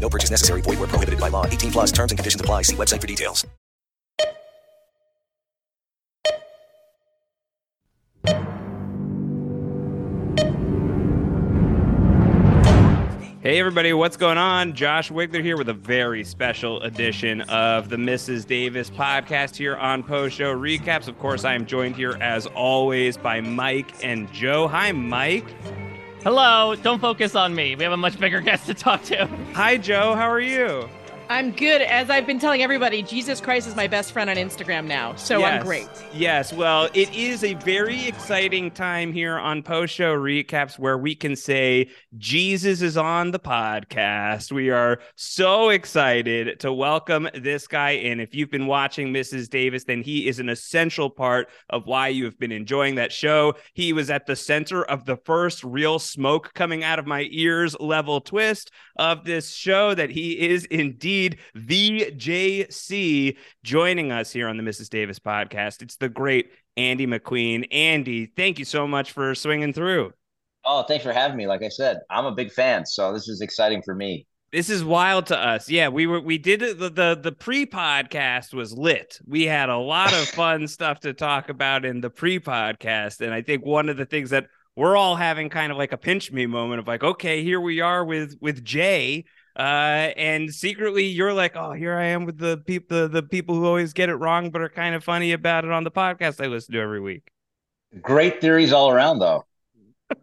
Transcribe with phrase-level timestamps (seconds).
[0.00, 0.62] No purchase necessary.
[0.62, 1.44] Void where prohibited by law.
[1.44, 2.62] 18 plus terms and conditions apply.
[2.62, 3.46] See website for details.
[13.40, 14.74] Hey everybody, what's going on?
[14.74, 18.46] Josh Wigler here with a very special edition of the Mrs.
[18.46, 21.08] Davis podcast here on Post Show Recaps.
[21.08, 24.68] Of course, I am joined here as always by Mike and Joe.
[24.68, 25.46] Hi, Mike.
[26.24, 26.74] Hello.
[26.74, 27.76] Don't focus on me.
[27.76, 29.26] We have a much bigger guest to talk to.
[29.54, 30.14] Hi, Joe.
[30.14, 30.88] How are you?
[31.30, 31.82] I'm good.
[31.82, 35.14] As I've been telling everybody, Jesus Christ is my best friend on Instagram now.
[35.16, 35.60] So yes.
[35.60, 35.86] I'm great.
[36.14, 36.54] Yes.
[36.54, 41.36] Well, it is a very exciting time here on post show recaps where we can
[41.36, 44.50] say Jesus is on the podcast.
[44.50, 48.20] We are so excited to welcome this guy in.
[48.20, 49.50] If you've been watching Mrs.
[49.50, 53.52] Davis, then he is an essential part of why you have been enjoying that show.
[53.74, 57.76] He was at the center of the first real smoke coming out of my ears
[57.78, 61.17] level twist of this show that he is indeed
[61.54, 64.88] the JC joining us here on the Mrs.
[64.88, 65.82] Davis podcast.
[65.82, 67.66] It's the great Andy McQueen.
[67.72, 70.12] Andy, thank you so much for swinging through.
[70.64, 71.46] Oh, thanks for having me.
[71.46, 74.26] Like I said, I'm a big fan, so this is exciting for me.
[74.50, 75.68] This is wild to us.
[75.68, 79.18] Yeah, we were we did it the the, the pre-podcast was lit.
[79.26, 83.42] We had a lot of fun stuff to talk about in the pre-podcast and I
[83.42, 86.46] think one of the things that we're all having kind of like a pinch me
[86.46, 89.24] moment of like okay, here we are with with Jay
[89.58, 93.56] uh, and secretly you're like, oh, here I am with the people, the, the people
[93.56, 96.42] who always get it wrong, but are kind of funny about it on the podcast
[96.42, 97.30] I listen to every week.
[98.00, 99.44] Great theories all around, though.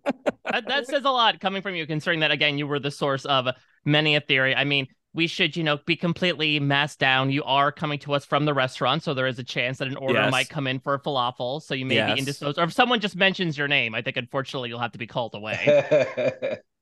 [0.52, 3.26] that, that says a lot coming from you, considering that again you were the source
[3.26, 3.48] of
[3.84, 4.56] many a theory.
[4.56, 7.32] I mean, we should, you know, be completely masked down.
[7.32, 9.98] You are coming to us from the restaurant, so there is a chance that an
[9.98, 10.32] order Yes.
[10.32, 11.62] might come in for falafel.
[11.62, 12.14] So you may Yes.
[12.14, 14.98] be indisposed, or if someone just mentions your name, I think unfortunately you'll have to
[14.98, 16.60] be called away.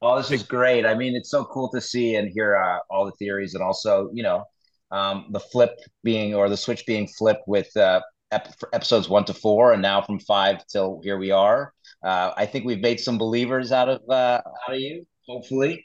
[0.00, 0.84] well, this is great.
[0.86, 4.10] I mean, it's so cool to see and hear uh, all the theories, and also,
[4.12, 4.44] you know,
[4.90, 8.00] um, the flip being or the switch being flipped with uh,
[8.32, 11.72] ep- episodes one to four, and now from five till here we are.
[12.04, 15.06] Uh, I think we've made some believers out of uh, out of you.
[15.28, 15.84] Hopefully,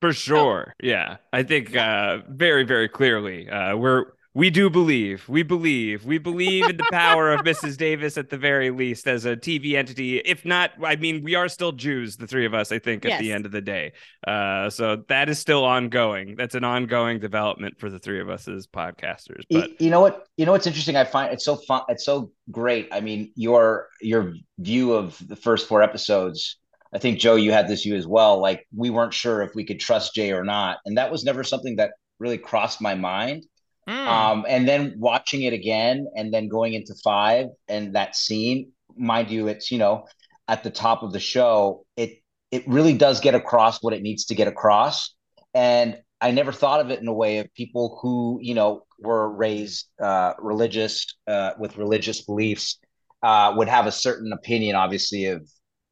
[0.00, 0.74] For sure.
[0.82, 1.16] Yeah.
[1.32, 3.48] I think uh very, very clearly.
[3.48, 5.28] Uh we're we do believe.
[5.28, 6.04] We believe.
[6.04, 7.76] We believe in the power of Mrs.
[7.76, 10.18] Davis at the very least as a TV entity.
[10.18, 13.10] If not, I mean, we are still Jews, the three of us, I think, at
[13.12, 13.20] Yes.
[13.20, 13.92] the end of the day.
[14.26, 16.34] Uh, so that is still ongoing.
[16.34, 19.42] That's an ongoing development for the three of us as podcasters.
[19.48, 20.26] But you, you know what?
[20.36, 20.96] You know what's interesting?
[20.96, 21.82] I find it's so fun.
[21.88, 22.88] It's so great.
[22.90, 26.56] I mean, your your view of the first four episodes.
[26.92, 28.40] I think Joe, you had this view as well.
[28.40, 31.44] Like we weren't sure if we could trust Jay or not, and that was never
[31.44, 33.46] something that really crossed my mind.
[33.88, 34.06] Mm.
[34.06, 39.30] Um, and then watching it again, and then going into five, and that scene, mind
[39.30, 40.06] you, it's you know
[40.48, 41.84] at the top of the show.
[41.96, 45.14] It it really does get across what it needs to get across,
[45.52, 49.28] and I never thought of it in a way of people who you know were
[49.28, 52.78] raised uh, religious uh, with religious beliefs
[53.22, 55.48] uh, would have a certain opinion, obviously, of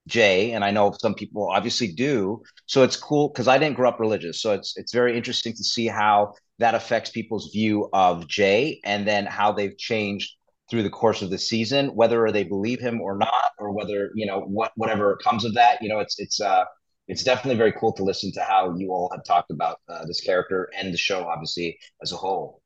[0.06, 2.43] Jay, and I know some people obviously do.
[2.66, 5.64] So it's cool because I didn't grow up religious, so it's it's very interesting to
[5.64, 10.32] see how that affects people's view of Jay, and then how they've changed
[10.70, 14.26] through the course of the season, whether they believe him or not, or whether you
[14.26, 15.82] know what whatever comes of that.
[15.82, 16.64] You know, it's it's uh
[17.08, 20.20] it's definitely very cool to listen to how you all have talked about uh, this
[20.20, 22.62] character and the show, obviously as a whole.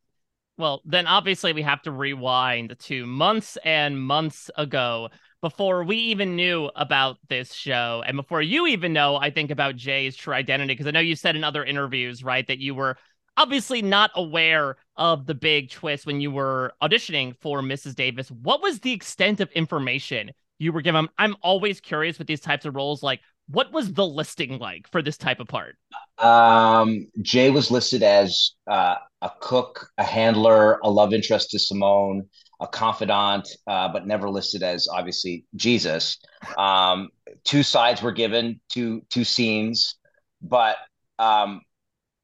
[0.59, 5.11] Well, then obviously we have to rewind to months and months ago
[5.43, 9.77] before we even knew about this show and before you even know, I think, about
[9.77, 10.73] Jay's true identity.
[10.75, 12.97] Because I know you said in other interviews, right, that you were
[13.37, 17.95] obviously not aware of the big twist when you were auditioning for Mrs.
[17.95, 18.31] Davis.
[18.31, 21.09] What was the extent of information you were given?
[21.19, 23.03] I'm always curious with these types of roles.
[23.03, 25.77] Like, what was the listing like for this type of part?
[26.19, 32.29] Um, Jay was listed as uh, a cook, a handler, a love interest to Simone,
[32.61, 36.19] a confidant, uh, but never listed as obviously Jesus.
[36.57, 37.09] Um,
[37.45, 39.97] two sides were given, two two scenes,
[40.43, 40.77] but
[41.19, 41.61] um,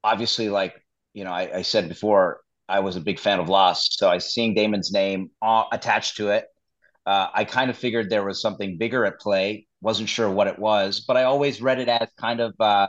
[0.03, 0.75] obviously, like
[1.13, 4.17] you know, I, I said before, I was a big fan of Lost, so I
[4.19, 6.45] seeing Damon's name uh, attached to it.
[7.05, 9.67] Uh, I kind of figured there was something bigger at play.
[9.81, 12.87] Wasn't sure what it was, but I always read it as kind of uh,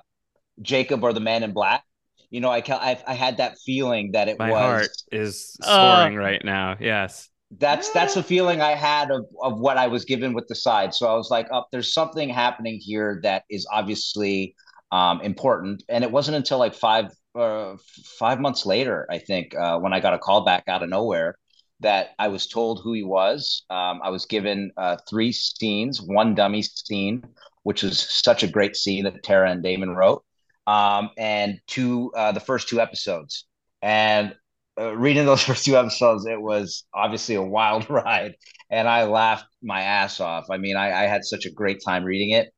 [0.63, 1.85] Jacob or the Man in Black.
[2.31, 4.61] You know, I ca- I, I had that feeling that it my was.
[4.61, 6.77] heart is Uh, right now.
[6.81, 7.31] Yes.
[7.59, 10.95] That's that's the feeling I had of of what I was given with the side.
[10.95, 14.55] So I was like, oh, there's something happening here that is obviously
[14.93, 15.83] um, important.
[15.89, 17.77] And it wasn't until like five uh,
[18.19, 21.37] five months later, I think, uh, when I got a call back out of nowhere,
[21.81, 23.65] that I was told who he was.
[23.71, 27.25] Um, I was given uh, three scenes, one dummy scene,
[27.65, 30.25] which was such a great scene that Tara and Damon wrote,
[30.67, 33.47] um, and two uh, the first two episodes.
[33.83, 34.35] And
[34.79, 38.35] uh, reading those first two episodes, it was obviously a wild ride,
[38.71, 40.47] and I laughed my ass off.
[40.51, 42.53] I mean, I, I had such a great time reading it,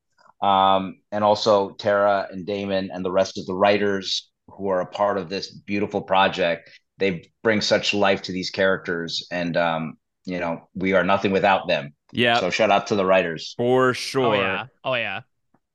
[0.46, 4.86] um, and also Tara and Damon and the rest of the writers who are a
[4.86, 6.70] part of this beautiful project.
[6.98, 11.68] They bring such life to these characters, and um, you know, we are nothing without
[11.68, 11.94] them.
[12.12, 12.40] Yeah.
[12.40, 14.34] So shout out to the writers for sure.
[14.36, 14.66] Oh yeah.
[14.84, 15.20] Oh yeah.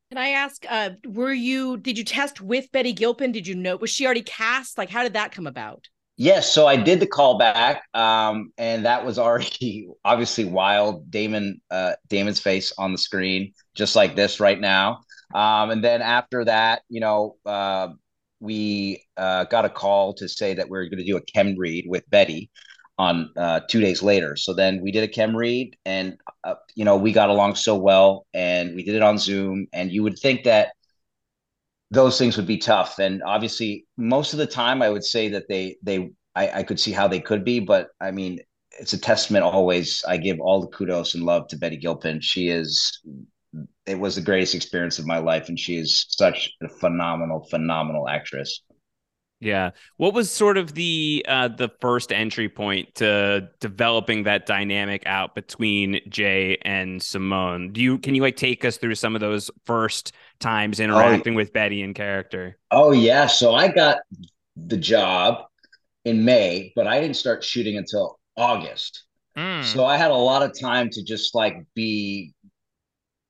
[0.09, 3.31] Can I ask, uh, were you did you test with Betty Gilpin?
[3.31, 4.77] Did you know was she already cast?
[4.77, 5.87] Like how did that come about?
[6.23, 11.09] Yes, so I did the callback, um, and that was already obviously wild.
[11.09, 14.99] Damon, uh, Damon's face on the screen, just like this right now.
[15.33, 17.87] Um, and then after that, you know, uh,
[18.39, 21.55] we uh, got a call to say that we are going to do a chem
[21.57, 22.51] read with Betty
[22.99, 24.35] on uh, two days later.
[24.35, 27.75] So then we did a chem read, and uh, you know, we got along so
[27.75, 29.65] well, and we did it on Zoom.
[29.73, 30.73] And you would think that
[31.91, 32.99] those things would be tough.
[32.99, 36.79] And obviously, most of the time, I would say that they they I, I could
[36.79, 38.39] see how they could be, but I mean,
[38.79, 39.43] it's a testament.
[39.43, 42.21] Always, I give all the kudos and love to Betty Gilpin.
[42.21, 42.99] She is.
[43.85, 48.07] It was the greatest experience of my life, and she is such a phenomenal, phenomenal
[48.07, 48.61] actress.
[49.41, 49.71] Yeah.
[49.97, 55.33] What was sort of the uh the first entry point to developing that dynamic out
[55.33, 57.73] between Jay and Simone?
[57.73, 61.51] Do you can you like take us through some of those first times interacting with
[61.51, 62.57] Betty in character?
[62.69, 63.97] Oh yeah, so I got
[64.55, 65.45] the job
[66.05, 69.05] in May, but I didn't start shooting until August.
[69.35, 69.63] Mm.
[69.63, 72.33] So I had a lot of time to just like be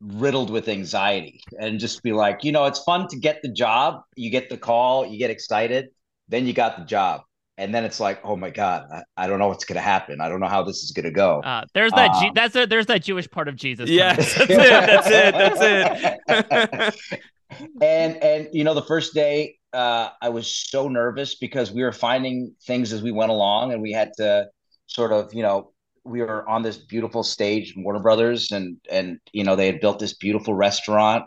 [0.01, 4.01] riddled with anxiety and just be like, you know, it's fun to get the job.
[4.15, 5.89] You get the call, you get excited,
[6.31, 7.21] then you got the job.
[7.57, 10.19] And then it's like, oh my God, I, I don't know what's going to happen.
[10.19, 11.41] I don't know how this is going to go.
[11.41, 12.15] Uh, there's that.
[12.19, 13.88] G- Um, that's a, there's that Jewish part of Jesus.
[13.88, 14.57] Yes, coming.
[14.57, 15.33] that's it.
[15.35, 16.45] That's it.
[16.50, 17.19] That's it.
[17.81, 21.91] and and you know the first day uh i was so nervous because we were
[21.91, 24.47] finding things as we went along and we had to
[24.88, 25.71] sort of you know
[26.05, 30.00] we were on this beautiful stage warner brothers and and you know they had built
[30.00, 31.25] this beautiful restaurant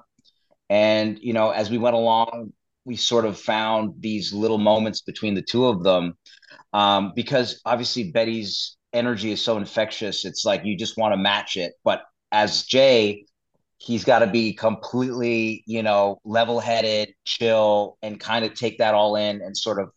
[0.70, 2.50] and you know as we went along
[2.84, 6.16] we sort of found these little moments between the two of them
[6.72, 10.24] um, because obviously Betty's energy is so infectious.
[10.24, 11.72] It's like you just want to match it.
[11.84, 13.26] But as Jay,
[13.78, 18.94] he's got to be completely, you know, level headed, chill, and kind of take that
[18.94, 19.90] all in and sort of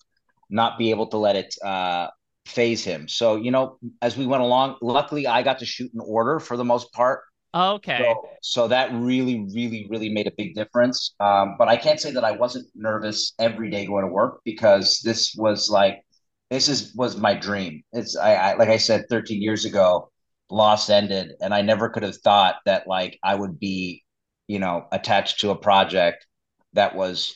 [0.49, 2.07] not be able to let it uh,
[2.45, 3.07] phase him.
[3.07, 6.57] So, you know, as we went along, luckily I got to shoot in order for
[6.57, 7.21] the most part.
[7.55, 7.97] Okay.
[7.99, 11.15] So, so that really, really, really made a big difference.
[11.19, 14.99] Um, but I can't say that I wasn't nervous every day going to work because
[15.03, 16.03] this was like,
[16.49, 17.83] this is was my dream.
[17.91, 20.11] It's I, I like I said 13 years ago,
[20.49, 24.03] Lost ended, and I never could have thought that like I would be,
[24.47, 26.25] you know, attached to a project
[26.73, 27.35] that was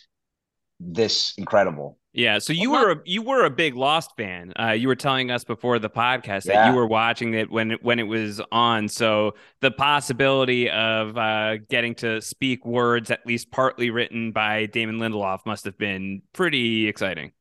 [0.80, 1.98] this incredible.
[2.13, 4.51] Yeah, so you were a, you were a big Lost fan.
[4.60, 7.84] Uh, you were telling us before the podcast that you were watching it when it,
[7.84, 8.89] when it was on.
[8.89, 14.98] So the possibility of uh, getting to speak words, at least partly written by Damon
[14.98, 17.32] Lindelof, must have been pretty exciting.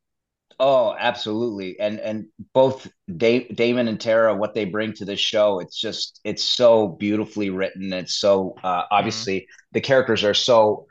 [0.60, 1.80] Oh, absolutely.
[1.80, 2.86] And and both
[3.16, 7.50] da- Damon and Tara, what they bring to this show, it's just it's so beautifully
[7.50, 7.92] written.
[7.92, 10.86] It's so uh, obviously the characters are so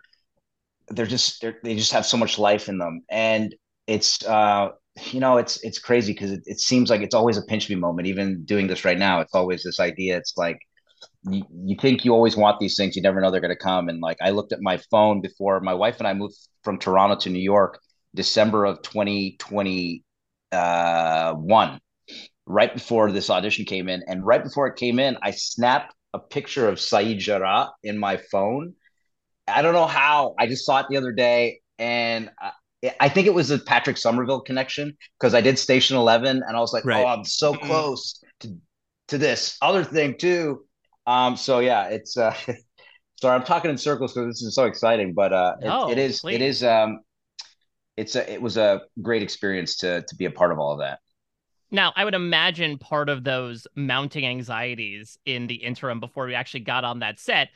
[0.89, 3.55] they're just they're, they just have so much life in them, and
[3.89, 4.69] it's uh
[5.12, 7.75] you know it's it's crazy because it, it seems like it's always a pinch me
[7.75, 8.08] moment.
[8.08, 10.17] Even doing this right now, it's always this idea.
[10.17, 10.60] It's like
[11.29, 13.89] you, you think you always want these things, you never know they're going to come.
[13.89, 17.15] And like I looked at my phone before my wife and I moved from Toronto
[17.22, 17.79] to New York,
[18.15, 21.79] December of 2021,
[22.46, 24.03] right before this audition came in.
[24.08, 28.17] And right before it came in, I snapped a picture of Sayid Jarrah in my
[28.31, 28.74] phone.
[29.48, 30.36] I don't know how.
[30.38, 32.29] I just saw it the other day, and
[33.00, 36.59] I think it was a Patrick Somerville connection because I did Station Eleven, and I
[36.59, 37.03] was like, Right.
[37.03, 38.55] "Oh, I'm so close to
[39.09, 40.65] to this other thing too."
[41.05, 42.33] Um, so yeah, it's uh,
[43.21, 45.98] sorry, I'm talking in circles because this is so exciting, but uh, it- No, it
[45.98, 46.36] is please.
[46.36, 47.01] it is um,
[47.98, 50.79] it's a it was a great experience to to be a part of all of
[50.79, 51.00] that.
[51.71, 56.62] Now, I would imagine part of those mounting anxieties in the interim before we actually
[56.62, 57.50] got on that set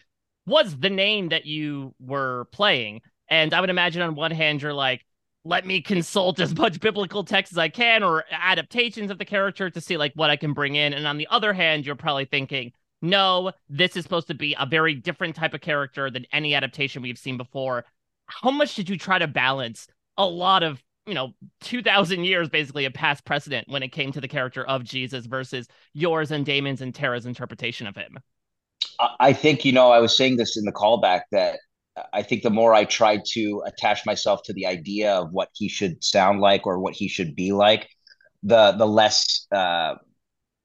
[0.46, 3.02] was the name that you were playing.
[3.30, 5.04] And I would imagine on one hand, you're like,
[5.46, 9.70] let me consult as much biblical text as I can or adaptations of the character
[9.70, 10.94] to see like what I can bring in.
[10.94, 12.72] And on the other hand, you're probably thinking,
[13.02, 17.02] no, this is supposed to be a very different type of character than any adaptation
[17.02, 17.86] we've seen before.
[18.28, 22.86] How much did you try to balance a lot of you know 2000 years basically
[22.86, 26.80] of past precedent when it came to the character of jesus versus yours and damon's
[26.82, 28.20] and tara's interpretation of him
[29.20, 31.60] I think, you know, I was saying this in the callback that
[32.12, 35.70] I think the more I tried to attach myself to the idea of what he
[35.70, 37.88] should sound like or what he should be like,
[38.42, 39.96] the the less uh,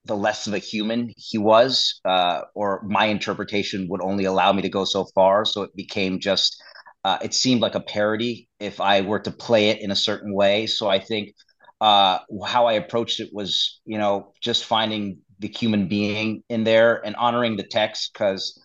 [0.05, 4.63] the less of a human he was, uh, or my interpretation would only allow me
[4.63, 5.45] to go so far.
[5.45, 6.63] So it became just
[7.05, 10.35] uh, it seemed like a parody if I were to play it in a certain
[10.35, 10.67] way.
[10.67, 11.35] So I think
[11.81, 17.05] uh, how I approached it was, you know, just finding the human being in there
[17.07, 18.59] and honoring the text because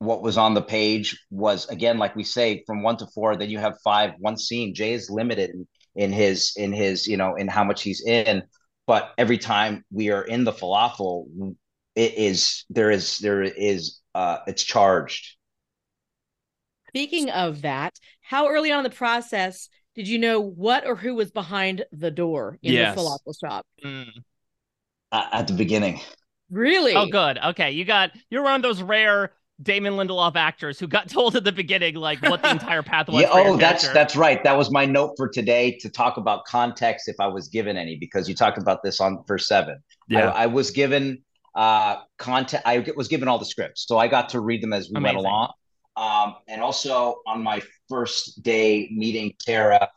[0.00, 3.36] what was on the page was again, like we say, from one to four.
[3.36, 4.74] Then you have five, one scene.
[4.74, 8.42] Jay is limited in, in his in his you know in how much he's in,
[8.86, 11.54] but every time we are in the falafel,
[11.94, 15.36] it is there is there is uh it's charged.
[16.88, 21.14] Speaking of that, how early on in the process did you know what or who
[21.14, 22.94] was behind the door in Yes.
[22.94, 23.66] the falafel shop?
[25.12, 26.00] Uh, at the beginning.
[26.50, 26.96] Really?
[26.96, 31.08] oh good okay you got you're one of those rare damon lindelof actors who got
[31.16, 33.98] told at the beginning like what the entire path was Yeah, oh, that's character.
[33.98, 34.42] that's right.
[34.44, 37.96] That was my note for today to talk about context if I was given any,
[37.96, 39.78] because you talked about this on verse seven.
[40.08, 40.30] Yeah.
[40.30, 41.22] I, I was given
[41.54, 42.62] uh content.
[42.64, 45.16] I was given all the scripts, so I got to read them as we went
[45.16, 45.52] along.
[45.96, 49.88] Um, and also on my first day meeting Tara,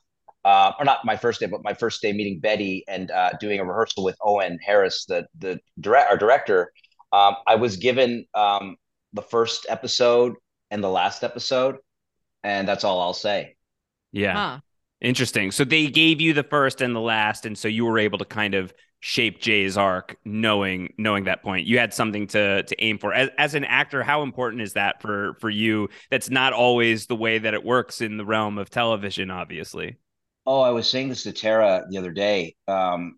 [0.44, 3.60] uh, or not my first day, but my first day meeting Betty and uh, doing
[3.60, 6.74] a rehearsal with Owen Harris, the the direct our director.
[7.14, 8.76] Um, I was given um,
[9.14, 10.36] the first episode
[10.72, 11.78] and the last episode,
[12.44, 13.56] and that's all I'll say.
[14.12, 14.34] Yeah.
[14.34, 14.60] Huh.
[15.02, 15.52] Interesting.
[15.52, 18.26] So they gave you the first and the last, and so you were able to
[18.26, 21.68] kind of shape Jay's arc, knowing knowing that point.
[21.68, 23.14] You had something to to aim for.
[23.14, 25.90] As, as an actor, how important is that for for you?
[26.10, 29.98] That's not always the way that it works in the realm of television, obviously.
[30.46, 32.56] Oh, I was saying this to Tara the other day.
[32.68, 33.18] Um,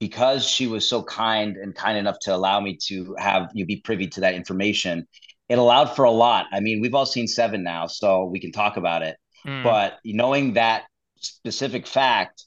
[0.00, 3.76] because she was so kind and kind enough to allow me to have you be
[3.78, 5.06] privy to that information,
[5.48, 6.46] it allowed for a lot.
[6.52, 9.16] I mean, we've all seen Seven now, so we can talk about it.
[9.44, 9.62] Hmm.
[9.62, 10.84] But knowing that
[11.20, 12.46] specific fact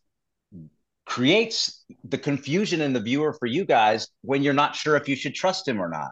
[1.05, 5.15] creates the confusion in the viewer for you guys when you're not sure if you
[5.15, 6.11] should trust him or not.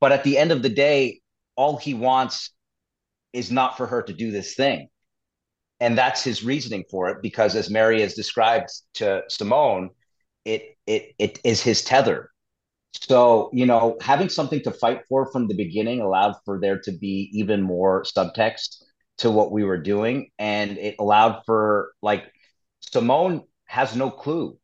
[0.00, 1.20] But at the end of the day,
[1.56, 2.52] all he wants
[3.32, 4.88] is not for her to do this thing.
[5.80, 9.90] and that's his reasoning for it because as Mary has described to Simone,
[10.44, 12.30] it it it is his tether.
[12.94, 16.92] So, you know, having something to fight for from the beginning allowed for there to
[16.92, 18.82] be even more subtext
[19.18, 20.30] to what we were doing.
[20.38, 22.32] And it allowed for like
[22.80, 24.58] Simone has no clue.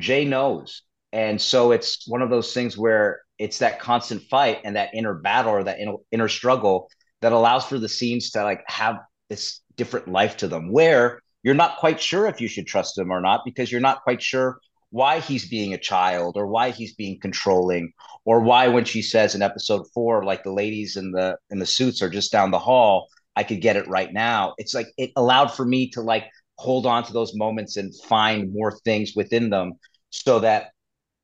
[0.00, 0.82] Jay knows.
[1.12, 5.14] And so it's one of those things where it's that constant fight and that inner
[5.14, 6.88] battle or that inner, inner struggle
[7.20, 8.96] that allows for the scenes to like have
[9.28, 13.10] this different life to them where you're not quite sure if you should trust them
[13.10, 14.58] or not because you're not quite sure
[14.90, 17.92] why he's being a child or why he's being controlling
[18.24, 21.66] or why when she says in episode 4 like the ladies in the in the
[21.66, 24.54] suits are just down the hall I could get it right now.
[24.56, 26.24] It's like it allowed for me to like
[26.56, 29.74] hold on to those moments and find more things within them
[30.10, 30.70] so that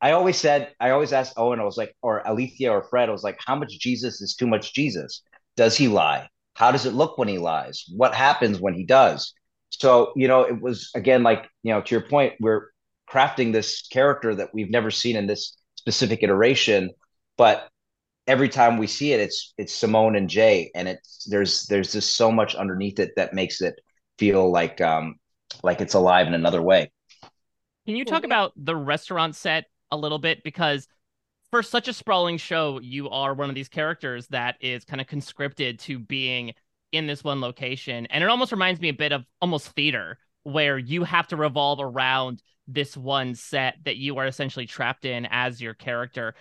[0.03, 3.13] I always said I always asked Owen I was like or Alethea or Fred I
[3.13, 5.23] was like how much Jesus is too much Jesus?
[5.57, 6.29] Does he lie?
[6.55, 7.85] How does it look when he lies?
[7.97, 9.33] What happens when he does?
[9.71, 12.72] So you know it was again like you know to your point we're
[13.13, 16.91] crafting this character that we've never seen in this specific iteration
[17.37, 17.69] but
[18.27, 22.17] every time we see it it's it's simone and jay and it's there's there's just
[22.17, 23.75] so much underneath it that makes it
[24.19, 25.17] feel like um
[25.63, 26.91] like it's alive in another way.
[27.87, 30.43] Can you talk about the restaurant set a little bit?
[30.45, 30.87] Because
[31.51, 35.07] for such a sprawling show you are one of these characters that is kind of
[35.07, 36.53] conscripted to being
[36.93, 38.07] in this one location.
[38.07, 41.81] And it almost reminds me a bit of almost theater where you have to revolve
[41.81, 42.43] around
[42.73, 46.35] this one set that you are essentially trapped in as your character.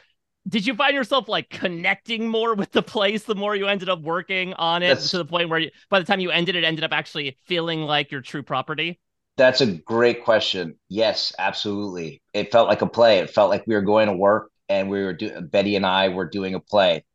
[0.47, 4.01] Did you find yourself like connecting more with the place the more you ended up
[4.01, 5.11] working on it That's...
[5.11, 7.83] to the point where you, by the time you ended it ended up actually feeling
[7.83, 8.99] like your true property?
[9.37, 10.75] That's a great question.
[10.89, 12.21] Yes, absolutely.
[12.33, 13.19] It felt like a play.
[13.19, 16.09] It felt like we were going to work and we were doing Betty and I
[16.09, 17.05] were doing a play.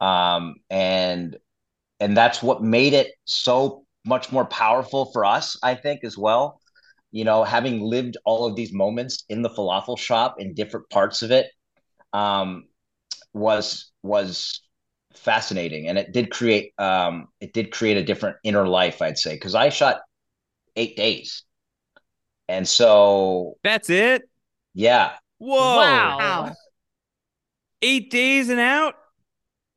[0.00, 1.36] Um, and
[1.98, 6.60] and that's what made it so much more powerful for us, I think, as well
[7.16, 11.22] you know, having lived all of these moments in the falafel shop in different parts
[11.22, 11.46] of it,
[12.12, 12.64] um,
[13.32, 14.60] was was
[15.14, 19.32] fascinating, and it did create um, it did create a different inner life, I'd say,
[19.32, 20.02] because I shot
[20.76, 21.44] eight days,
[22.50, 24.28] and so that's it.
[24.74, 25.12] Yeah.
[25.38, 25.78] Whoa!
[25.78, 26.52] Wow.
[27.80, 28.94] Eight days and out.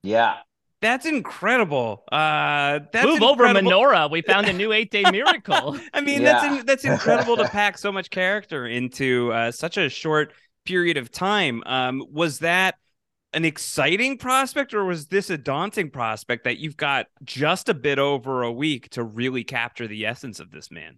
[0.03, 0.39] Yeah.
[0.81, 2.03] That's incredible.
[2.11, 3.29] Uh, that's Move incredible.
[3.29, 4.09] over menorah.
[4.09, 5.77] We found a new eight day miracle.
[5.93, 6.33] I mean, yeah.
[6.33, 10.33] that's in, that's incredible to pack so much character into uh, such a short
[10.65, 11.63] period of time.
[11.65, 12.75] Um, was that
[13.33, 17.99] an exciting prospect, or was this a daunting prospect that you've got just a bit
[17.99, 20.97] over a week to really capture the essence of this man?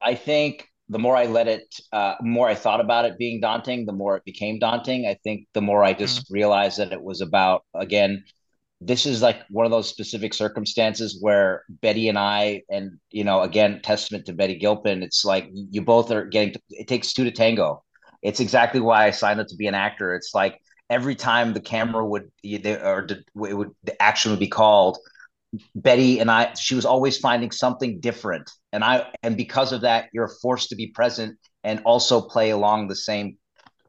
[0.00, 3.84] I think the more I let it, uh, more I thought about it being daunting,
[3.84, 5.06] the more it became daunting.
[5.06, 6.34] I think the more I just mm.
[6.34, 8.24] realized that it was about again
[8.80, 13.40] this is like one of those specific circumstances where Betty and I, and you know,
[13.42, 16.52] again, testament to Betty Gilpin, it's like you both are getting.
[16.52, 17.82] To, it takes two to tango.
[18.22, 20.14] It's exactly why I signed up to be an actor.
[20.14, 24.98] It's like every time the camera would, or it would, the action would be called.
[25.74, 30.10] Betty and I, she was always finding something different, and I, and because of that,
[30.12, 33.38] you're forced to be present and also play along the same,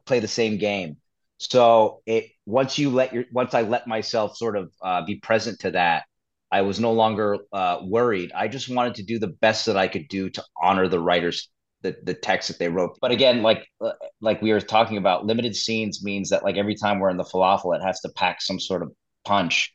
[0.06, 0.96] play the same game.
[1.36, 5.60] So it once you let your once I let myself sort of uh, be present
[5.60, 6.04] to that,
[6.50, 8.32] I was no longer uh, worried.
[8.34, 11.48] I just wanted to do the best that I could do to honor the writers
[11.82, 12.98] the the text that they wrote.
[13.00, 16.74] But again, like uh, like we were talking about, limited scenes means that like every
[16.74, 18.92] time we're in the falafel, it has to pack some sort of
[19.24, 19.72] punch.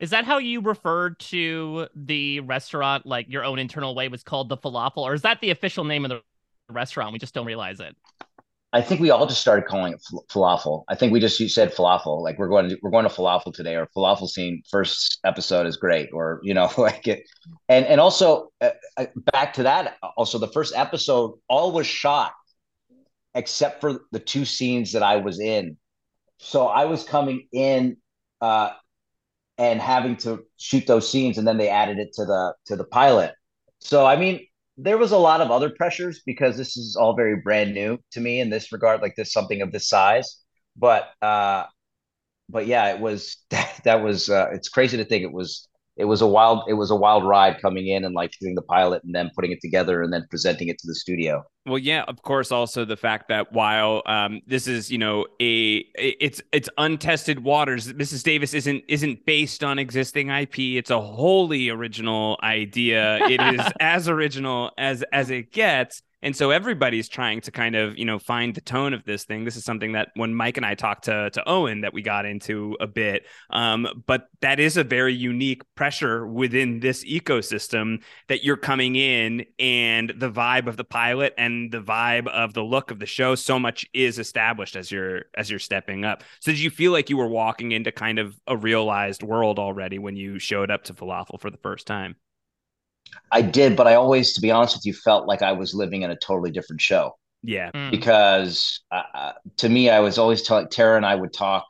[0.00, 3.04] Is that how you referred to the restaurant?
[3.04, 6.04] Like your own internal way was called the falafel, or is that the official name
[6.04, 6.22] of the
[6.70, 7.12] restaurant?
[7.12, 7.96] We just don't realize it.
[8.72, 10.84] I think we all just started calling it falafel.
[10.88, 13.76] I think we just said falafel, like we're going to we're going to falafel today,
[13.76, 17.22] or falafel scene first episode is great, or you know, like it.
[17.68, 22.32] And and also uh, uh, back to that, also the first episode all was shot
[23.34, 25.76] except for the two scenes that I was in.
[26.38, 27.96] So I was coming in
[28.40, 28.70] uh,
[29.56, 32.84] and having to shoot those scenes, and then they added it to the to the
[32.84, 33.32] pilot.
[33.80, 34.46] So I mean,
[34.78, 38.20] there was a lot of other pressures because this is all very brand new to
[38.20, 40.38] me in this regard, like this something of this size.
[40.76, 41.64] But uh,
[42.48, 46.04] but yeah, it was that, that was uh, it's crazy to think it was it
[46.04, 49.02] was a wild it was a wild ride coming in and like doing the pilot
[49.04, 51.44] and then putting it together and then presenting it to the studio.
[51.66, 55.84] Well yeah of course also the fact that while um, this is you know a
[55.96, 61.68] it's it's untested waters mrs davis isn't isn't based on existing ip it's a wholly
[61.68, 63.18] original idea.
[63.26, 67.96] It is as original as as it gets and so everybody's trying to kind of
[67.98, 69.44] you know find the tone of this thing.
[69.44, 72.26] This is something that when mike and i talked to, to owen that we got
[72.26, 78.44] into a bit um, but that is a very unique pressure within this ecosystem that
[78.44, 82.90] you're coming in and the vibe of the pilot and the vibe of the look
[82.90, 86.22] of the show so much is established as you're as you're stepping up.
[86.40, 89.98] So did you feel like you were walking into kind of a realized world already
[89.98, 92.16] when you showed up to falafel for the first time
[93.30, 96.02] I did, but I always, to be honest with you, felt like I was living
[96.02, 97.16] in a totally different show.
[97.42, 97.70] Yeah.
[97.72, 97.90] Mm.
[97.90, 101.66] Because uh, uh, to me, I was always telling Tara and I would talk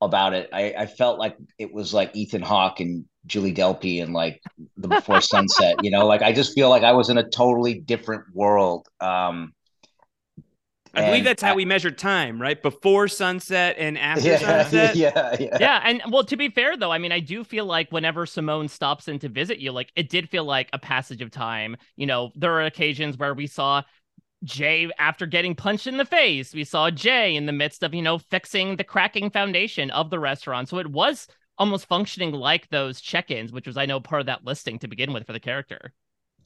[0.00, 0.48] about it.
[0.52, 4.40] I, I felt like it was like Ethan Hawke and Julie Delpy and like
[4.76, 5.76] the Before Sunset.
[5.82, 8.88] You know, like I just feel like I was in a totally different world.
[9.00, 9.52] Um,
[10.94, 12.60] I believe that's how I- we measured time, right?
[12.60, 14.96] Before sunset and after Yeah, sunset.
[14.96, 15.58] yeah, yeah.
[15.58, 18.68] Yeah, and well, to be fair though, I mean, I do feel like whenever Simone
[18.68, 21.76] stops in to visit you, like it did feel like a passage of time.
[21.96, 23.82] You know, there are occasions where we saw
[24.44, 26.54] Jay after getting punched in the face.
[26.54, 30.20] We saw Jay in the midst of, you know, fixing the cracking foundation of the
[30.20, 30.68] restaurant.
[30.68, 34.44] So it was almost functioning like those check-ins, which was I know part of that
[34.44, 35.92] listing to begin with for the character.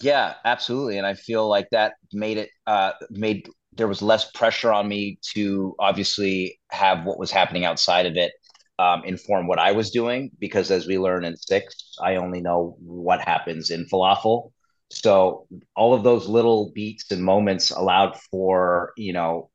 [0.00, 0.98] Yeah, absolutely.
[0.98, 5.18] And I feel like that made it uh made there was less pressure on me
[5.34, 8.32] to obviously have what was happening outside of it
[8.78, 12.76] um inform what I was doing because as we learn in six, I only know
[12.80, 14.50] what happens in falafel.
[14.90, 19.50] So all of those little beats and moments allowed for, you know,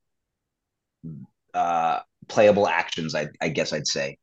[1.54, 4.18] uh playable actions, I I guess I'd say.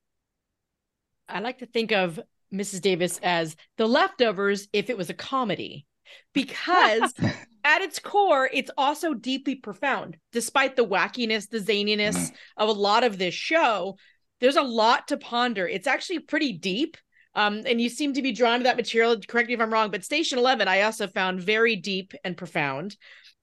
[1.29, 2.21] I like to think of
[2.53, 2.81] Mrs.
[2.81, 5.87] Davis as the leftovers if it was a comedy,
[6.33, 7.13] because
[7.66, 10.16] at its core, it's also deeply profound.
[10.33, 13.96] Despite the wackiness, the zaniness of a lot of this show,
[14.40, 15.66] there's a lot to ponder.
[15.66, 16.96] It's actually pretty deep.
[17.35, 19.16] Um, and you seem to be drawn to that material.
[19.26, 22.96] Correct me if I'm wrong, but Station 11, I also found very deep and profound.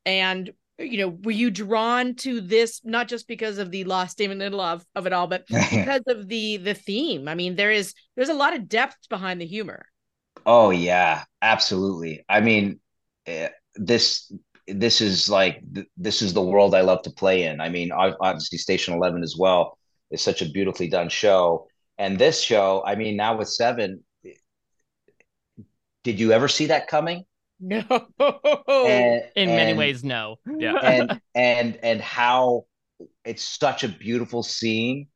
[0.06, 4.38] And you know, were you drawn to this not just because of the lost in
[4.40, 7.28] the love of it all, but because of the the theme?
[7.28, 9.86] I mean, there is there's a lot of depth behind the humor.
[10.46, 12.26] Oh yeah, absolutely.
[12.28, 12.80] I mean,
[13.28, 14.32] eh, this
[14.68, 17.60] this is like th- this is the world I love to play in.
[17.60, 19.78] I mean, ob- obviously Station 11 as well
[20.12, 21.68] is such a beautifully done show.
[21.98, 24.04] And this show, I mean, now with 7,
[26.04, 27.26] did you ever see that coming?
[27.60, 27.84] No.
[28.68, 30.38] And- In many ways, no.
[30.58, 30.76] Yeah.
[30.84, 32.66] and and and how
[33.26, 35.08] it's such a beautiful scene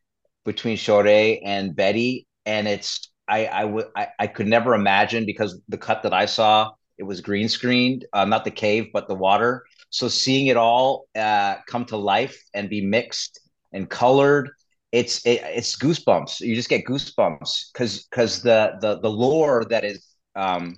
[0.46, 1.12] between Shira
[1.44, 6.04] and Betty, and it's I I would I, I could never imagine because the cut
[6.04, 9.66] that I saw it was green screened, uh, not the cave but the water.
[9.90, 13.40] So seeing it all uh, come to life and be mixed
[13.72, 14.50] and colored,
[14.92, 16.40] it's it, it's goosebumps.
[16.40, 20.06] You just get goosebumps because because the the the lore that is
[20.36, 20.78] um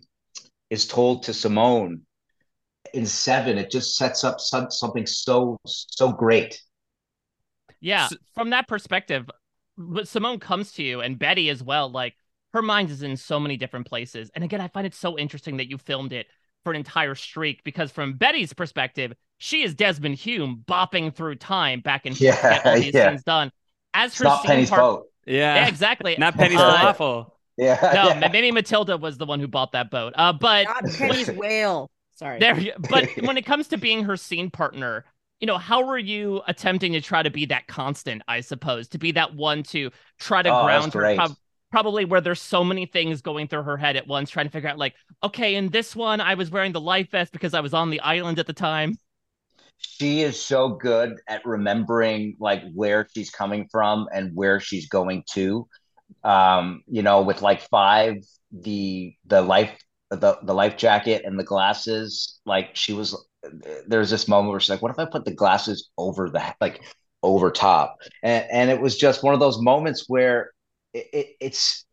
[0.69, 2.01] is told to Simone
[2.93, 6.59] in seven, it just sets up some, something so so great.
[7.81, 9.29] Yeah, from that perspective,
[9.77, 12.15] when Simone comes to you and Betty as well, like
[12.53, 14.31] her mind is in so many different places.
[14.35, 16.27] And again, I find it so interesting that you filmed it
[16.63, 21.79] for an entire streak because from Betty's perspective, she is Desmond Hume bopping through time
[21.81, 23.09] back and forth to all Yeah, these yeah.
[23.09, 23.51] things done.
[23.93, 25.05] As It's her not scene Penny's part- boat.
[25.25, 25.55] Yeah.
[25.55, 26.15] Yeah, exactly.
[26.19, 27.31] Not Penny's Uh, falafel.
[27.57, 27.77] Yeah.
[27.93, 28.29] No, yeah.
[28.31, 30.13] maybe Matilda was the one who bought that boat.
[30.15, 31.89] Uh, but Not Penny's whale.
[32.15, 32.39] Sorry.
[32.39, 32.57] there,
[32.89, 35.03] but when it comes to being her scene partner,
[35.41, 38.21] you know, how were you attempting to try to be that constant?
[38.29, 40.99] I suppose to be that one to try to Oh, ground her.
[41.01, 41.17] great.
[41.17, 41.35] prob-
[41.71, 44.69] probably where there's so many things going through her head at once, trying to figure
[44.69, 47.73] out like, okay, in this one, I was wearing the life vest because I was
[47.73, 48.97] on the island at the time.
[49.77, 55.23] She is so good at remembering like where she's coming from and where she's going
[55.31, 55.67] to.
[56.23, 58.17] Um, you know, with like five,
[58.51, 59.71] the the life
[60.09, 63.15] the the life jacket and the glasses, like she was
[63.87, 66.81] there's this moment where she's like, what if I put the glasses over the like
[67.23, 67.97] over top?
[68.23, 70.51] And and it was just one of those moments where
[70.93, 71.85] it, it, it's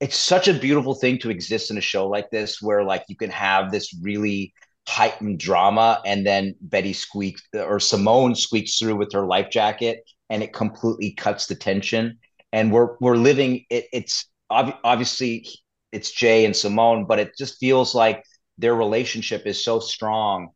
[0.00, 3.16] it's such a beautiful thing to exist in a show like this where like you
[3.16, 4.52] can have this really
[4.88, 10.42] heightened drama and then Betty squeaks or Simone squeaks through with her life jacket and
[10.42, 12.18] it completely cuts the tension.
[12.52, 15.46] And we're we're living it it's ob- obviously
[15.92, 18.24] it's Jay and Simone but it just feels like
[18.58, 20.48] their relationship is so strong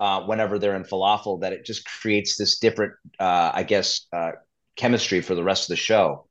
[0.00, 4.32] uh, whenever they're in falafel that it just creates this different uh, I guess uh,
[4.76, 6.26] chemistry for the rest of the show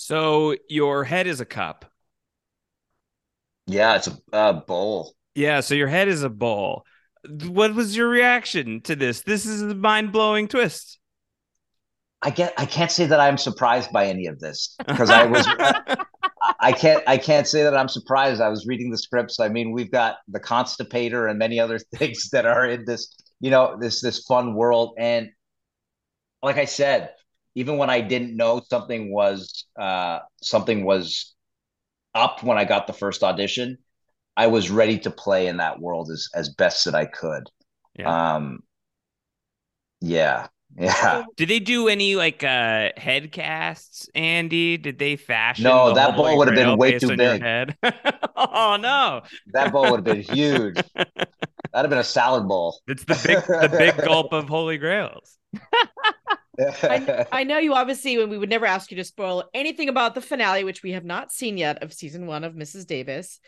[0.00, 1.84] So your head is a cup.
[3.66, 6.84] yeah it's a uh, bowl Yeah, so your head is a bowl.
[7.48, 9.22] What was your reaction to this?
[9.22, 11.00] This is a mind-blowing twist.
[12.22, 15.44] I get I can't say that I'm surprised by any of this because I was
[16.60, 18.40] I can't I can't say that I'm surprised.
[18.40, 19.40] I was reading the scripts.
[19.40, 23.50] I mean, we've got the constipator and many other things that are in this, you
[23.50, 24.94] know, this this fun world.
[24.96, 25.30] And
[26.40, 27.10] like I said,
[27.54, 31.34] even when I didn't know something was uh something was
[32.14, 33.78] up when I got the first audition,
[34.36, 37.44] I was ready to play in that world as as best that I could.
[37.98, 38.36] Yeah.
[38.36, 38.60] Um
[40.00, 40.48] yeah.
[40.78, 41.24] Yeah.
[41.36, 44.76] Did they do any like uh head casts, Andy?
[44.76, 45.64] Did they fashion?
[45.64, 47.40] No, the that Holy bowl would have been way too big.
[47.42, 47.74] Head?
[48.36, 49.22] oh no,
[49.54, 50.76] That bowl would have been huge.
[50.94, 51.16] That'd
[51.72, 52.80] have been a salad bowl.
[52.86, 55.38] it's the big the big gulp of Holy Grails.
[56.58, 60.14] I, I know you obviously, and we would never ask you to spoil anything about
[60.14, 62.86] the finale, which we have not seen yet of season one of Mrs.
[62.86, 63.40] Davis.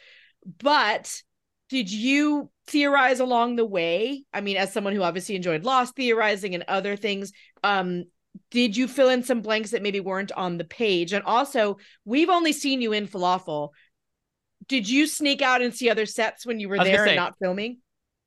[0.58, 1.22] But
[1.68, 4.24] did you theorize along the way?
[4.32, 8.04] I mean, as someone who obviously enjoyed Lost theorizing and other things, um,
[8.50, 11.12] did you fill in some blanks that maybe weren't on the page?
[11.12, 13.70] And also, we've only seen you in Falafel.
[14.68, 17.06] Did you sneak out and see other sets when you were I was gonna there
[17.06, 17.78] and not filming?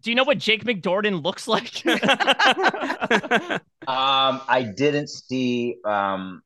[0.03, 1.83] Do you know what Jake McDorman looks like?
[3.85, 6.41] Um, I didn't see um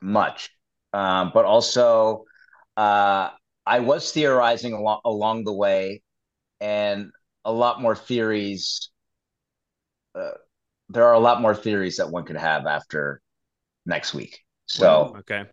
[0.00, 0.50] much,
[0.92, 2.24] um, but also
[2.76, 3.30] uh,
[3.66, 6.02] I was theorizing along along the way,
[6.60, 7.10] and
[7.44, 8.90] a lot more theories.
[10.14, 10.32] Uh,
[10.90, 13.20] there are a lot more theories that one could have after
[13.86, 14.40] next week.
[14.66, 15.44] So okay,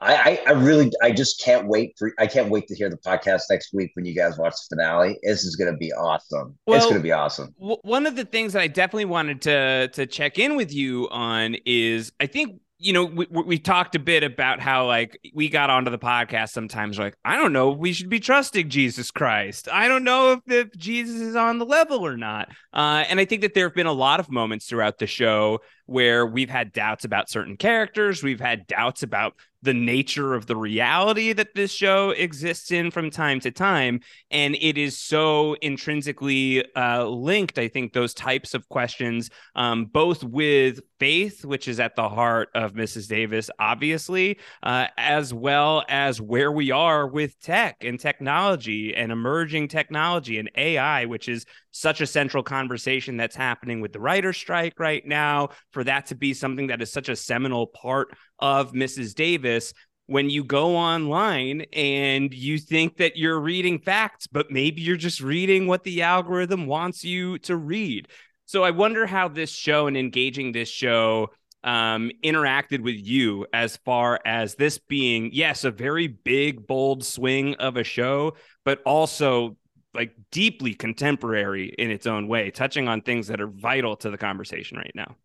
[0.00, 2.12] I, I, I really, I just can't wait for.
[2.18, 5.18] I can't wait to hear the podcast next week when you guys watch the finale.
[5.22, 6.58] This is gonna be awesome.
[6.66, 7.54] it's gonna be awesome.
[7.58, 11.08] W- one of the things that I definitely wanted to to check in with you
[11.10, 15.18] on is I think you know we we we talked a bit about how like
[15.34, 19.10] we got onto the podcast sometimes like I don't know we should be trusting Jesus
[19.10, 19.68] Christ.
[19.70, 22.48] I don't know if, if Jesus is on the level or not.
[22.72, 25.60] Uh, and I think that there have been a lot of moments throughout the show
[25.90, 28.22] where we've had doubts about certain characters.
[28.22, 33.10] We've had doubts about the nature of the reality that this show exists in from
[33.10, 34.00] time to time
[34.30, 40.24] and it is so intrinsically uh, linked i think those types of questions um, both
[40.24, 46.20] with faith which is at the heart of mrs davis obviously uh, as well as
[46.20, 52.00] where we are with tech and technology and emerging technology and ai which is such
[52.00, 56.34] a central conversation that's happening with the writer strike right now for that to be
[56.34, 59.72] something that is such a seminal part of mrs davis
[60.10, 65.20] when you go online and you think that you're reading facts, but maybe you're just
[65.20, 68.08] reading what the algorithm wants you to read.
[68.44, 71.28] So I wonder how this show and engaging this show
[71.62, 77.54] um, interacted with you as far as this being, yes, a very big, bold swing
[77.60, 78.32] of a show,
[78.64, 79.56] but also
[79.94, 84.18] like deeply contemporary in its own way, touching on things that are vital to the
[84.18, 85.16] conversation right now.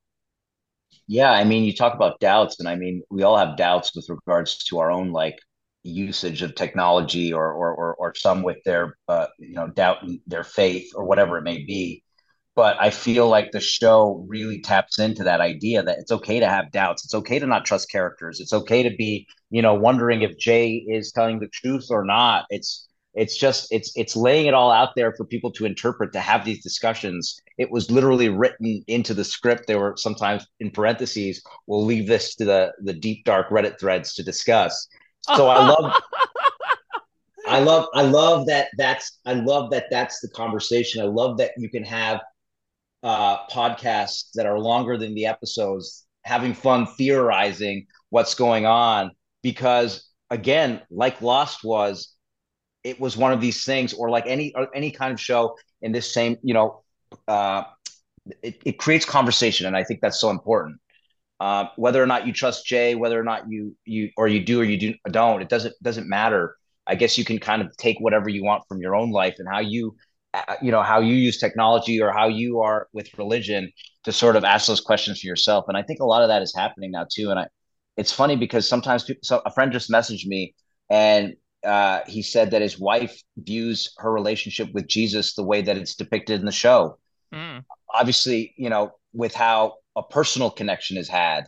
[1.08, 4.08] Yeah, I mean, you talk about doubts, and I mean, we all have doubts with
[4.10, 5.38] regards to our own like
[5.84, 9.98] usage of technology, or or or, or some with their uh, you know doubt
[10.28, 12.04] their faith or whatever it may be.
[12.56, 16.48] But I feel like the show really taps into that idea that it's okay to
[16.50, 17.04] have doubts.
[17.04, 18.40] It's okay to not trust characters.
[18.40, 22.46] It's okay to be, you know, wondering if Jay is telling the truth or not.
[22.50, 26.20] It's it's just it's it's laying it all out there for people to interpret to
[26.20, 27.40] have these discussions.
[27.58, 29.68] It was literally written into the script.
[29.68, 34.14] There were sometimes in parentheses we'll leave this to the the deep dark reddit threads
[34.16, 34.88] to discuss.
[35.36, 36.02] So i love
[37.48, 41.02] i love i love that that's i love that that's the conversation.
[41.02, 42.20] I love that you can have
[43.02, 50.10] uh podcasts that are longer than the episodes having fun theorizing what's going on because
[50.32, 52.15] again like lost was
[52.86, 55.92] it was one of these things or like any or any kind of show in
[55.92, 56.84] this same you know
[57.28, 57.64] uh
[58.44, 60.78] it, it creates conversation and i think that's so important.
[61.38, 64.62] Uh, whether or not you trust jay whether or not you you or you do
[64.62, 66.56] or you do don't it doesn't doesn't matter.
[66.88, 69.48] I guess you can kind of take whatever you want from your own life and
[69.50, 69.96] how you
[70.34, 73.70] uh, you know how you use technology or how you are with religion
[74.06, 75.66] to sort of ask those questions for yourself.
[75.68, 77.32] And i think a lot of that is happening now too.
[77.32, 77.48] And i
[77.98, 80.54] it's funny because sometimes people so a friend just messaged me
[80.90, 81.36] and
[81.66, 85.96] uh, he said that his wife views her relationship with Jesus the way that it's
[85.96, 86.98] depicted in the show.
[87.34, 87.64] Mm.
[87.94, 91.48] Obviously, you know, with how a personal connection is had.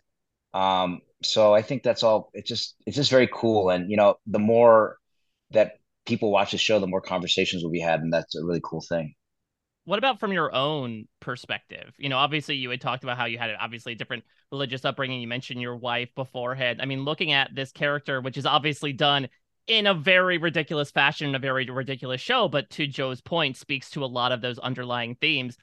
[0.54, 2.30] Um, so I think that's all.
[2.34, 4.98] It's just it's just very cool, and you know, the more
[5.52, 5.74] that
[6.06, 8.82] people watch the show, the more conversations will be had, and that's a really cool
[8.82, 9.14] thing.
[9.86, 11.94] What about from your own perspective?
[11.98, 15.22] You know, obviously you had talked about how you had obviously a different religious upbringing.
[15.22, 16.82] You mentioned your wife beforehand.
[16.82, 19.30] I mean, looking at this character, which is obviously done
[19.68, 23.90] in a very ridiculous fashion, in a very ridiculous show, but to Joe's point, speaks
[23.92, 25.58] to a lot of those underlying themes.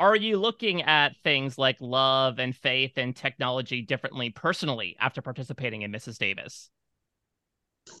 [0.00, 5.82] Are you looking at things like love and faith and technology differently personally after participating
[5.82, 6.18] in Mrs.
[6.18, 6.70] Davis?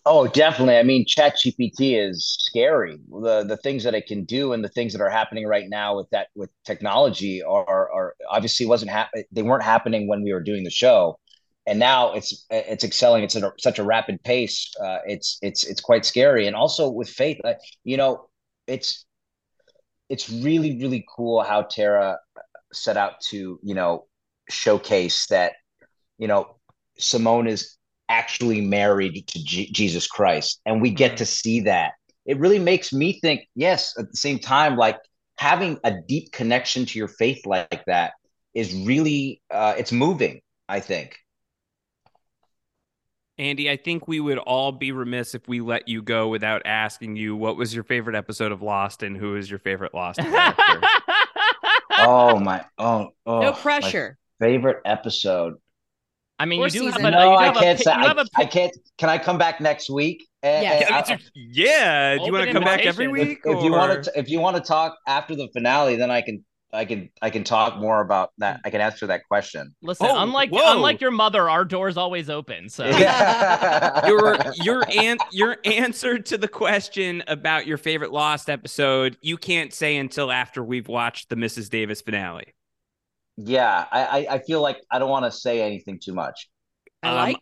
[0.04, 0.76] Oh, definitely.
[0.76, 2.98] I mean, ChatGPT is scary.
[3.10, 5.96] The the things that it can do and the things that are happening right now
[5.96, 10.42] with that with technology are are obviously wasn't hap- they weren't happening when we were
[10.42, 11.18] doing the show,
[11.68, 13.22] and now it's it's excelling.
[13.22, 14.72] It's at a, such a rapid pace.
[14.80, 16.46] Uh, it's it's it's quite scary.
[16.46, 17.54] And also with faith, uh,
[17.84, 18.28] you know,
[18.66, 19.04] it's
[20.08, 22.18] it's really really cool how Tara
[22.72, 24.06] set out to you know
[24.48, 25.52] showcase that
[26.16, 26.56] you know
[26.98, 27.76] Simone is
[28.08, 31.92] actually married to G- Jesus Christ, and we get to see that.
[32.24, 33.42] It really makes me think.
[33.54, 34.96] Yes, at the same time, like
[35.36, 38.14] having a deep connection to your faith like that
[38.54, 40.40] is really uh, it's moving.
[40.70, 41.18] I think.
[43.38, 47.16] Andy, I think we would all be remiss if we let you go without asking
[47.16, 50.80] you what was your favorite episode of Lost and who is your favorite Lost character.
[51.98, 52.64] oh my!
[52.78, 54.18] Oh, oh No pressure.
[54.40, 55.54] Favorite episode.
[56.40, 57.06] I mean, Or you do have season.
[57.06, 57.10] a.
[57.10, 57.92] No, you do I can't pi- say.
[57.96, 58.76] you I, have a I can't.
[58.98, 60.26] Can I come back next week?
[60.42, 60.86] Yes.
[60.88, 62.16] yeah, I- it's your- yeah.
[62.18, 63.38] Do you want to come back every week?
[63.44, 66.44] if you want to, if you want to talk after the finale, then I can,
[66.72, 68.60] I can, I can talk more about that.
[68.64, 69.74] I can answer that question.
[69.82, 70.74] Listen, Oh, unlike whoa.
[70.76, 72.68] unlike your mother, our door's always open.
[72.68, 72.84] So
[74.06, 79.72] your your an- your answer to the question about your favorite Lost episode, you can't
[79.72, 81.70] say until after we've watched the Mrs.
[81.70, 82.54] Davis finale.
[83.36, 86.48] yeah, I, I, I feel like I don't want to say anything too much.
[87.02, 87.36] I Um, like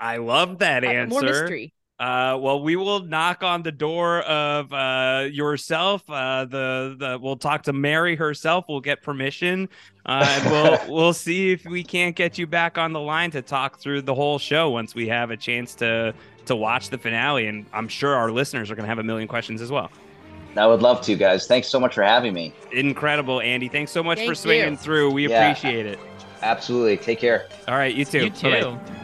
[0.00, 1.10] I love that uh, answer.
[1.10, 1.74] more mystery.
[2.00, 6.02] Uh, well, we will knock on the door of uh yourself.
[6.08, 8.64] Uh, the the we'll talk to Mary herself.
[8.68, 9.68] We'll get permission.
[10.04, 13.42] Uh, and we'll we'll see if we can't get you back on the line to
[13.42, 16.12] talk through the whole show once we have a chance to
[16.46, 17.46] to watch the finale.
[17.46, 19.90] And I'm sure our listeners are going to have a million questions as well.
[20.56, 21.46] I would love to, guys.
[21.46, 22.52] Thanks so much for having me.
[22.72, 23.68] Incredible, Andy.
[23.68, 24.76] Thanks so much for swinging you.
[24.76, 25.10] through.
[25.10, 25.48] We Yeah.
[25.48, 25.98] appreciate it.
[26.42, 26.96] Absolutely.
[26.96, 27.48] Take care.
[27.66, 28.24] All right, you too.
[28.24, 28.50] you too.
[28.50, 29.03] Bye-bye.